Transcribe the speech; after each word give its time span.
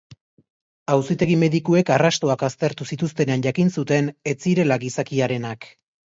Auzitegi-medikuek 0.93 1.91
arrastoak 1.97 2.47
aztertu 2.47 2.89
zituztenean 2.95 3.45
jakin 3.49 3.71
zuten 3.77 4.11
ez 4.35 4.35
zirela 4.49 4.81
gizakiarenak. 4.87 5.71